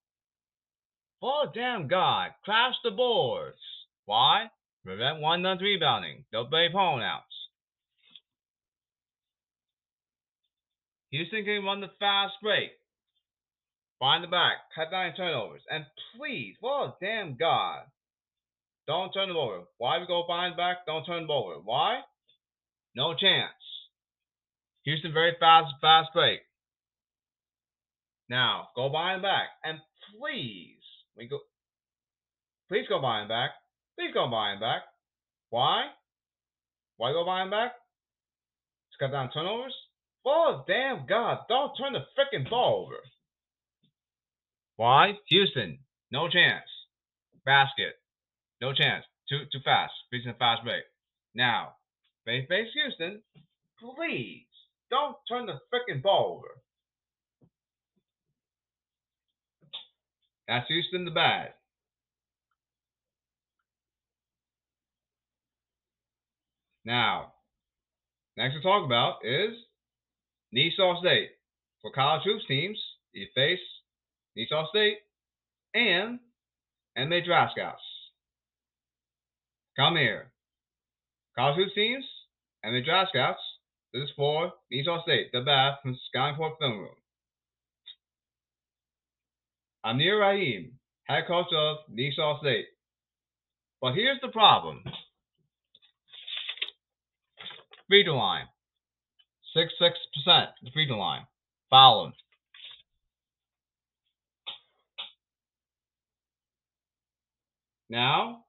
[1.21, 2.31] Oh, damn God.
[2.43, 3.57] Crash the boards.
[4.05, 4.47] Why?
[4.83, 6.25] Prevent one none's rebounding.
[6.31, 7.30] Don't play outs.
[11.11, 12.71] Houston can run the fast break.
[13.99, 14.53] Find the back.
[14.75, 15.61] Cut down turnovers.
[15.69, 15.85] And
[16.17, 17.83] please, well, damn God.
[18.87, 19.61] Don't turn them over.
[19.77, 20.85] Why we go behind back?
[20.87, 21.55] Don't turn them over.
[21.63, 21.99] Why?
[22.95, 23.53] No chance.
[24.83, 26.39] Houston very fast, fast break.
[28.29, 29.77] Now go behind back and
[30.09, 30.81] please,
[31.15, 31.39] we go.
[32.69, 33.51] Please go behind back.
[33.99, 34.81] Please go behind back.
[35.49, 35.87] Why?
[36.97, 37.73] Why go behind back?
[38.87, 39.75] Let's cut down turnovers.
[40.25, 41.39] Oh damn God!
[41.49, 42.99] Don't turn the freaking ball over.
[44.75, 45.13] Why?
[45.27, 45.79] Houston,
[46.11, 46.65] no chance.
[47.45, 47.93] Basket.
[48.61, 49.05] No chance.
[49.29, 49.93] Too too fast.
[50.11, 50.83] Facing fast break.
[51.33, 51.73] Now,
[52.25, 53.21] face face Houston.
[53.79, 54.45] Please
[54.91, 56.49] don't turn the freaking ball over.
[60.47, 61.53] That's Houston the bad.
[66.83, 67.33] Now,
[68.37, 69.53] next to talk about is
[70.53, 71.31] Kennesaw State.
[71.81, 72.77] For college hoops teams,
[73.13, 73.59] you face
[74.35, 74.97] Kennesaw State
[75.73, 76.19] and
[76.97, 77.81] NBA Draft Scouts.
[79.77, 80.31] Come here.
[81.37, 82.05] College hoops teams
[82.63, 83.39] the draft scouts.
[83.93, 86.95] This is for Kennesaw State, the Bath from Skyport Film Room.
[89.83, 90.73] I'm Nir Rahim,
[91.05, 92.67] head coach of Nassau State.
[93.81, 94.83] But here's the problem.
[97.87, 98.45] Free throw line.
[99.55, 99.91] 66%
[100.63, 101.25] the free throw line.
[101.69, 102.11] Foul
[107.89, 108.45] Now,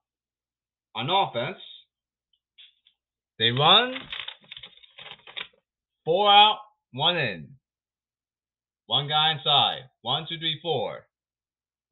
[0.95, 1.61] on offense,
[3.37, 3.93] they run
[6.05, 6.59] four out,
[6.93, 7.49] one in.
[8.85, 9.89] One guy inside.
[10.01, 11.07] One, two, three, four.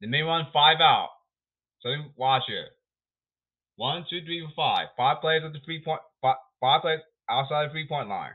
[0.00, 1.10] They may run five out.
[1.80, 2.70] So watch it.
[3.76, 4.88] One, two, three, four, five.
[4.96, 8.32] Five players at the three point five, five players outside the three point line.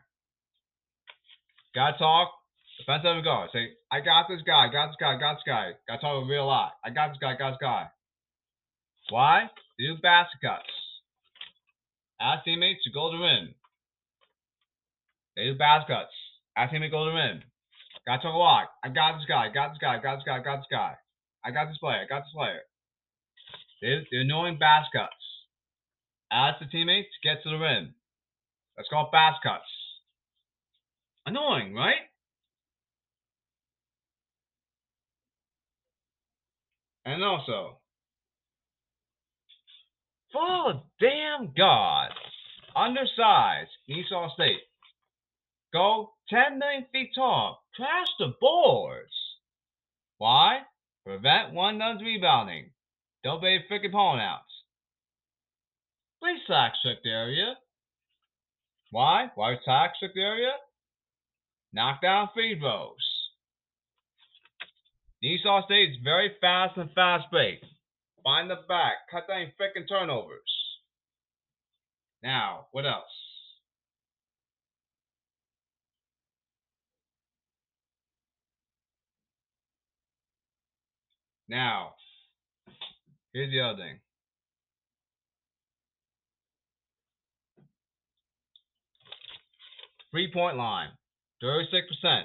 [1.77, 2.33] Gotta talk.
[2.81, 3.51] Defensive guard.
[3.53, 5.77] Say, I got this guy, got this guy, got this guy.
[5.87, 6.73] Gotta talk a real lot.
[6.83, 7.85] I got this guy, got this guy.
[9.09, 9.45] Why?
[9.77, 10.73] They do basket cuts.
[12.19, 13.53] Ask teammates to go to rim.
[15.35, 16.17] They do basket cuts.
[16.57, 17.45] Ask teammates to go to the rim.
[18.07, 18.73] Gotta talk a lot.
[18.83, 20.97] I got this guy, got this guy, got this guy, got this guy.
[21.45, 22.65] I got this player, I got this player.
[23.85, 25.25] They, they're annoying basket cuts.
[26.33, 27.93] Ask the teammates to get to the rim.
[28.75, 29.76] That's called basket cuts.
[31.27, 32.07] Annoying, right?
[37.05, 37.79] And also,
[40.31, 42.11] for damn God,
[42.73, 44.61] undersized Kennesaw State.
[45.73, 49.11] Go 10 million feet tall, crash the boards.
[50.19, 50.59] Why?
[51.05, 52.69] Prevent one none's rebounding.
[53.25, 54.43] Don't be freaking pulling outs.
[56.21, 57.55] Please sack strict area.
[58.91, 59.27] Why?
[59.35, 60.51] Why sack strict area?
[61.73, 62.95] Knock down free throws.
[65.21, 67.59] Nassau State is very fast and fast break.
[68.23, 68.93] Find the back.
[69.11, 70.41] Cut down freaking turnovers.
[72.23, 73.03] Now, what else?
[81.49, 81.93] Now,
[83.33, 83.99] here's the other thing.
[90.11, 90.89] Three point line,
[91.43, 92.23] 36%.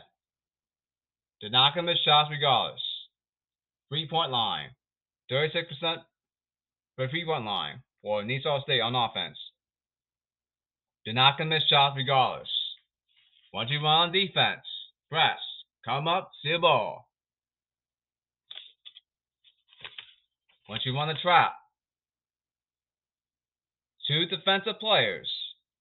[1.40, 2.80] Did not miss shots regardless.
[3.88, 4.70] Three point line.
[5.30, 5.96] 36%
[6.96, 9.38] for three point line for Kennesaw State on offense.
[11.04, 12.48] Did not miss shots regardless.
[13.52, 14.62] Once you run on defense,
[15.10, 15.38] press,
[15.84, 17.08] come up, see a ball.
[20.68, 21.52] Once you run the trap,
[24.08, 25.30] two defensive players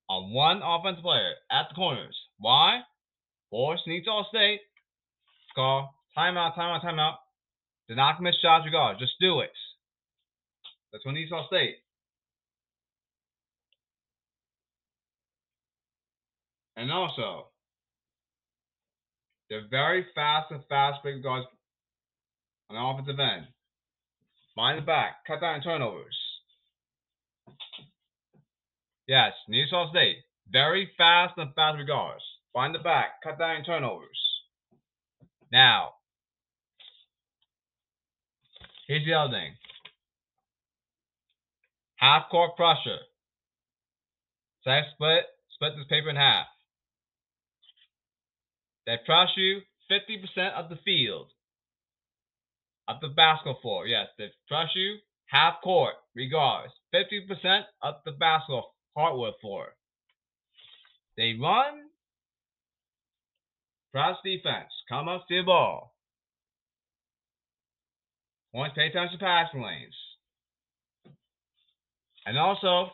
[0.10, 2.18] on one offensive player at the corners.
[2.40, 2.82] Why?
[3.52, 4.62] Force needs all state.
[5.54, 7.16] Call timeout, timeout, timeout.
[7.88, 9.02] Do not miss shots regardless.
[9.02, 9.52] Just do it.
[10.92, 11.76] That's when needs all state.
[16.78, 17.48] And also,
[19.50, 21.46] they're very fast and fast break guards
[22.70, 23.48] on the offensive end.
[24.56, 26.18] Mind the back, cut down turnovers.
[29.08, 29.34] Yes,
[29.70, 30.18] South State.
[30.50, 32.24] Very fast and fast regards.
[32.54, 34.20] Find the back, cut down turnovers.
[35.52, 35.92] Now,
[38.88, 39.54] here's the other thing.
[41.96, 43.00] Half court pressure.
[44.66, 46.48] Say split, split this paper in half.
[48.86, 51.28] They press you 50% of the field.
[52.88, 53.88] Of the basketball floor.
[53.88, 54.98] Yes, they press you
[55.28, 56.74] half court, regardless.
[56.94, 59.68] 50% of the basketball hardwood floor.
[61.18, 61.91] They run,
[63.92, 65.94] press defense, come up to the ball.
[68.54, 69.96] Point pay attention to passing lanes.
[72.26, 72.92] And also,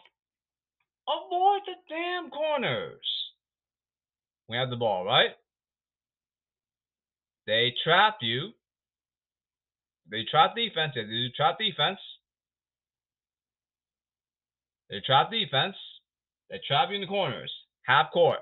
[1.08, 3.06] avoid the damn corners.
[4.48, 5.32] We have the ball, right?
[7.48, 8.52] They trap you.
[10.10, 10.94] They trap defense.
[10.96, 12.00] They do trap defense.
[14.90, 15.76] They trap defense.
[16.50, 17.52] They trap you in the corners.
[17.84, 18.40] Half court.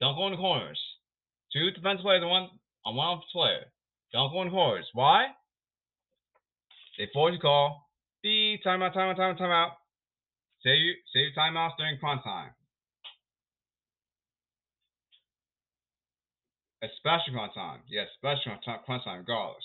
[0.00, 0.80] Don't go in the corners.
[1.52, 2.48] Two defensive players on one
[2.84, 3.64] on one offensive player.
[4.12, 4.86] Don't go in the corners.
[4.92, 5.28] Why?
[6.98, 7.88] They force you call.
[8.22, 9.70] B timeout, timeout, timeout, timeout.
[10.62, 12.50] Save you save your timeouts during crunch time.
[16.82, 17.80] Especially crunch time.
[17.88, 18.52] Yes, especially
[18.86, 19.64] crunch time, regardless.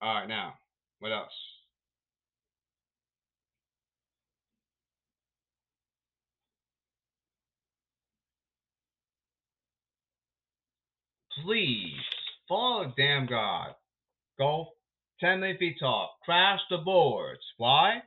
[0.00, 0.54] All right, now,
[1.00, 1.32] what else?
[11.42, 12.00] Please
[12.48, 13.74] follow damn God.
[14.38, 14.68] Go
[15.20, 16.16] 10 feet tall.
[16.24, 17.42] Crash the boards.
[17.56, 18.02] Why?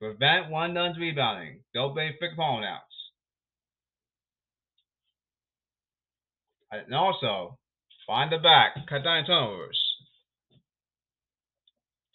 [0.00, 1.60] Prevent one done's rebounding.
[1.74, 2.82] Don't be freaking phone outs.
[6.72, 7.58] And also,
[8.06, 8.74] find the back.
[8.88, 9.78] Cut down turnovers.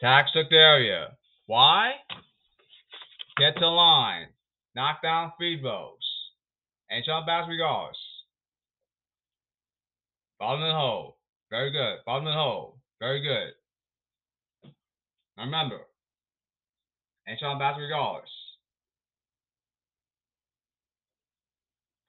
[0.02, 1.10] Tax took the area.
[1.46, 1.94] Why?
[3.38, 4.28] Get to line.
[4.76, 5.94] Knock down free throws.
[6.90, 7.98] And jump basketball regards.
[10.40, 11.18] Bottom of the hole.
[11.50, 11.98] Very good.
[12.06, 12.80] Bottom of the hole.
[13.00, 13.54] Very good.
[15.38, 15.80] Remember,
[17.28, 18.30] and Sean Bass regardless.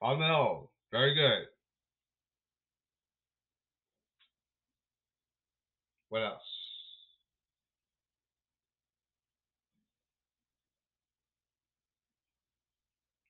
[0.01, 0.71] Bottom of the hole.
[0.91, 1.45] Very good.
[6.09, 6.41] What else?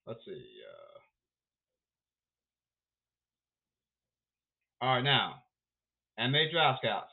[0.07, 0.58] Let's see.
[4.81, 5.43] All right, now,
[6.19, 7.11] NBA Draft Scouts.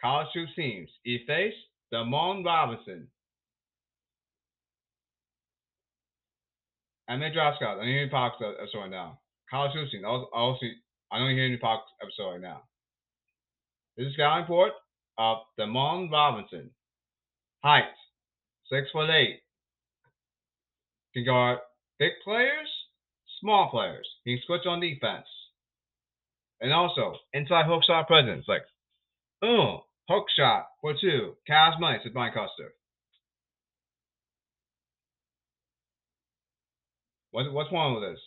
[0.00, 0.88] College Troop teams.
[1.04, 1.54] Efface
[1.92, 3.08] Demond Robinson.
[7.10, 7.78] NBA Draft Scouts.
[7.80, 9.20] I don't hear episode right now.
[9.50, 10.04] College Troop teams.
[10.04, 12.62] I don't hear any podcast episode right now.
[13.96, 14.72] This is scouting report
[15.18, 16.70] of Demond Robinson.
[17.62, 17.84] Height,
[18.70, 19.40] six foot eight.
[21.14, 21.58] Can guard
[21.98, 22.68] big players,
[23.42, 24.08] small players.
[24.24, 25.26] He can switch on defense.
[26.62, 28.46] And also, inside hook shot presence.
[28.48, 28.62] Like,
[29.42, 31.34] oh, hook shot for two.
[31.50, 32.72] Cavs money, said Brian Custer.
[37.32, 38.20] What, what's wrong with this?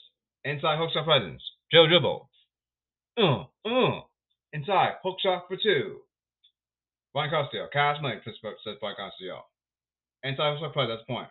[0.43, 1.41] Inside hook shot presence.
[1.71, 2.29] Joe dribble.
[3.17, 4.01] Uh, uh.
[4.53, 6.01] Inside, hook shot for two.
[7.15, 8.35] Brian Castillo, Cash Money, says
[8.81, 9.45] Brian Castillo.
[10.23, 11.29] Inside hook shot the point.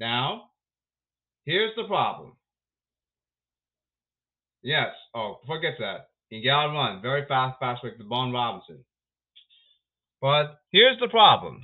[0.00, 0.50] Now,
[1.44, 2.32] here's the problem.
[4.62, 6.08] Yes, oh, forget that.
[6.30, 7.02] He can out run.
[7.02, 8.84] Very fast, fast to Bond Robinson.
[10.20, 11.60] But here's the problem.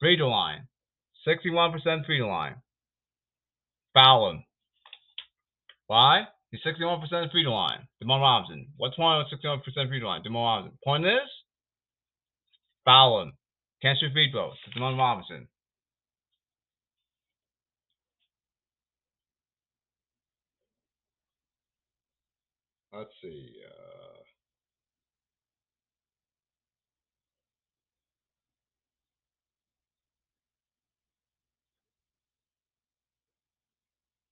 [0.00, 0.66] Free throw line.
[1.26, 2.56] 61% free throw line.
[3.94, 4.44] Foul him.
[5.86, 6.24] Why?
[6.50, 7.86] He's 61% free throw line.
[8.02, 8.66] Demond Robinson.
[8.76, 10.22] What's wrong with 61% free throw line?
[10.22, 10.78] Demond Robinson.
[10.84, 11.30] Point is,
[12.84, 13.32] foul him.
[13.80, 14.56] Can't shoot free throws.
[14.76, 15.48] Demond Robinson.
[22.92, 23.54] Let's see.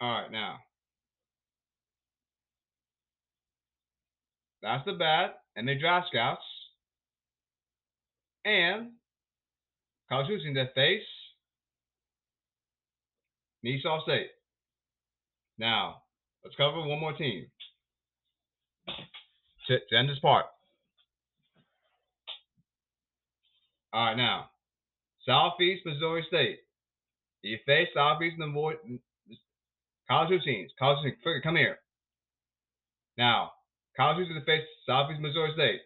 [0.00, 0.56] Uh, all right, now
[4.62, 6.42] that's the bat and the draft scouts
[8.44, 8.92] and
[10.08, 11.02] college in their face.
[13.64, 14.30] Kennesaw State.
[15.58, 16.02] Now,
[16.44, 17.46] let's cover one more team
[19.68, 20.46] to, to end this part.
[23.92, 24.50] All right, now,
[25.24, 26.58] Southeast Missouri State.
[27.42, 28.76] You face Southeast Missouri
[30.08, 30.70] college teams.
[30.78, 31.78] College come here.
[33.18, 33.52] Now,
[33.96, 35.80] college teams to face Southeast Missouri State,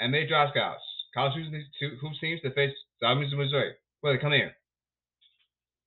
[0.00, 0.82] and they draft scouts.
[1.14, 1.64] College teams,
[2.00, 3.72] who teams to face Southeast Missouri.
[4.02, 4.52] Wait, come here.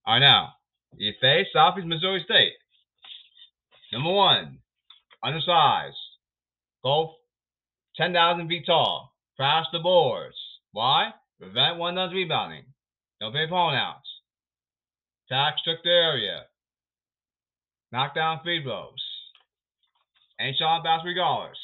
[0.05, 0.53] All right, now,
[0.97, 2.53] you face Southeast Missouri State.
[3.91, 4.59] Number one,
[5.23, 5.95] undersized,
[6.85, 7.15] go
[7.97, 10.35] 10,000 feet tall, crash the boards.
[10.71, 11.11] Why?
[11.39, 12.63] Prevent one does rebounding.
[13.19, 14.07] Don't pay outs.
[15.27, 16.43] Attack strict area.
[17.91, 19.03] Knock down free throws.
[20.39, 21.57] Ain't shot bass regardless.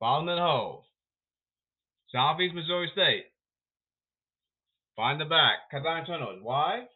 [0.00, 0.84] Bottom and hole.
[2.12, 3.26] Southeast Missouri State.
[4.96, 5.70] Find the back.
[5.70, 6.40] Cut down tunnels.
[6.42, 6.86] Why?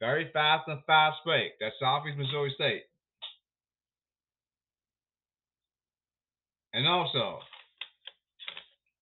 [0.00, 1.52] Very fast and fast break.
[1.60, 2.84] That's Southeast Missouri State.
[6.74, 7.38] And also,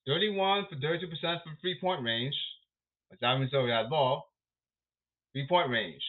[0.07, 1.09] 31 for 32%
[1.43, 2.35] from three point range.
[3.11, 4.29] That's Southeast Missouri has the ball.
[5.33, 6.03] Three point range.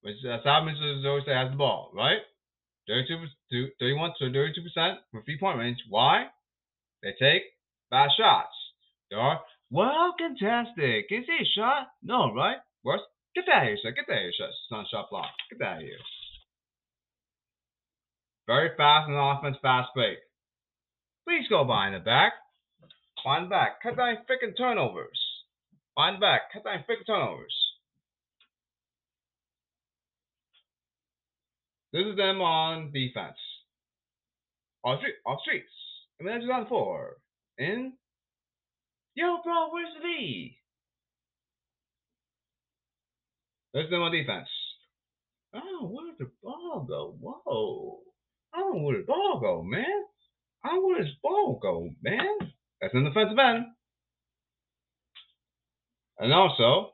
[0.00, 2.24] Which Southeast Missouri State has the ball, right?
[2.88, 5.78] 32, 31 to 32% from three point range.
[5.90, 6.28] Why?
[7.02, 7.42] They take
[7.90, 8.56] fast shots.
[9.10, 11.06] They are well contested.
[11.08, 11.88] Can you see a shot?
[12.02, 12.56] No, right?
[12.82, 13.02] Worse,
[13.34, 13.90] Get that here, sir.
[13.92, 14.48] Get that here, sir.
[14.68, 15.30] Son shot block.
[15.50, 15.98] Get that here.
[18.46, 20.18] Very fast on offense, fast break.
[21.26, 22.32] Please go behind the back.
[23.22, 23.82] Behind the back.
[23.82, 25.18] Cut down freaking turnovers.
[25.96, 26.52] Behind the back.
[26.52, 27.54] Cut down freaking turnovers.
[31.92, 33.36] This is them on defense.
[34.84, 35.72] Off street, off streets.
[36.18, 37.16] And then just on four.
[37.58, 37.92] In.
[39.14, 40.56] Yo, bro, where's the V?
[43.74, 44.48] Let's them on defense.
[45.54, 47.16] Oh, where did the ball go?
[47.20, 47.98] Whoa.
[48.54, 49.84] I don't know where the ball go, man.
[50.64, 52.52] I where this ball go, man.
[52.80, 53.66] That's an the defensive end.
[56.18, 56.92] And also,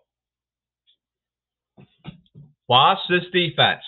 [2.69, 3.83] watch this defense.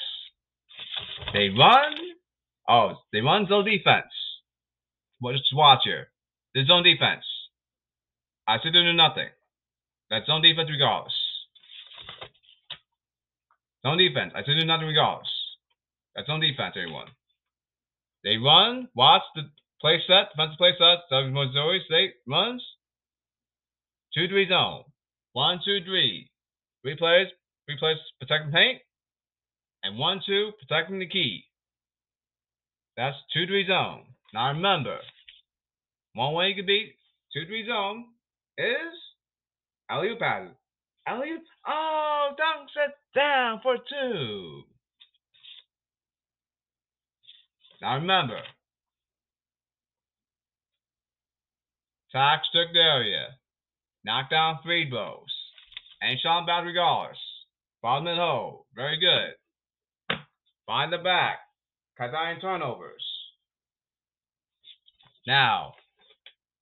[1.32, 1.94] They run.
[2.68, 4.12] Oh, they run zone defense.
[5.22, 6.08] Just watch here.
[6.54, 7.24] This zone defense.
[8.46, 9.28] I said they do nothing.
[10.10, 11.14] That's zone defense regardless.
[13.86, 14.32] Zone defense.
[14.34, 15.28] I said do nothing regardless.
[16.18, 17.06] That's on defense, everyone.
[18.24, 19.42] They run, watch the
[19.80, 21.04] play set, defensive play set.
[21.08, 22.62] Southern Missouri State runs.
[24.14, 24.84] 2 3 zone.
[25.32, 26.30] 1 2 3.
[26.82, 27.28] Three plays,
[27.66, 28.80] three plays protecting paint.
[29.82, 31.44] And 1 2 protecting the key.
[32.96, 34.02] That's 2 3 zone.
[34.34, 34.98] Now remember,
[36.14, 36.96] one way you can beat
[37.34, 38.04] 2 3 zone
[38.58, 38.94] is
[39.90, 40.54] alley oop passes.
[41.08, 44.62] Elliot, oh, dunk set down for two.
[47.80, 48.40] Now remember,
[52.18, 53.38] tax strict area,
[54.04, 55.32] knock down three throws,
[56.02, 57.18] and Sean bad regardless.
[57.80, 60.18] Bottom and hole, very good.
[60.66, 61.38] Find the back,
[61.96, 63.04] cut down turnovers.
[65.28, 65.74] Now,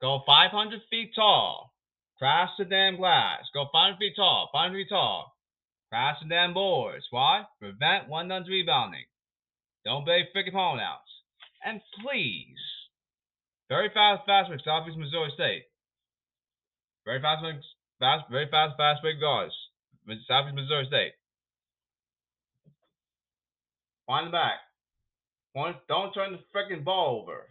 [0.02, 1.72] go 500 feet tall
[2.18, 3.44] Crash the damn glass.
[3.52, 4.48] Go five feet tall.
[4.50, 5.36] Five feet tall.
[5.90, 7.04] Crash the damn boards.
[7.11, 7.44] Why?
[7.61, 9.04] Prevent one done rebounding.
[9.84, 11.11] Don't be freaking outs.
[11.62, 12.57] And please,
[13.68, 15.64] very fast, fast break, Southeast Missouri State.
[17.04, 17.44] Very fast,
[18.00, 19.54] fast, very fast, fast break guards.
[20.28, 21.12] Southeast Missouri State.
[24.06, 24.58] Find the back.
[25.88, 27.46] Don't turn the freaking ball over.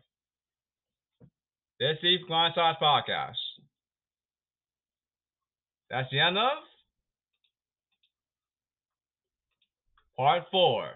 [1.80, 3.36] This is Grind Size Podcast.
[5.90, 6.64] That's the end of
[10.16, 10.92] part four.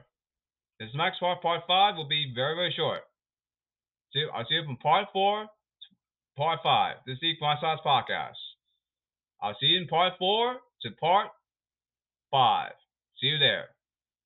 [0.79, 3.01] This next part, part five, will be very, very short.
[4.13, 5.89] See, I'll see you from part four to
[6.37, 6.97] part five.
[7.05, 8.39] This is the Size Podcast.
[9.41, 11.27] I'll see you in part four to part
[12.31, 12.73] five.
[13.21, 13.69] See you there.